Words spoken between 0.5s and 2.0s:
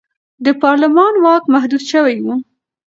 پارلمان واک محدود